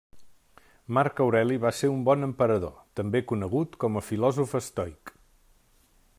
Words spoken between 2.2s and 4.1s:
emperador, també conegut com a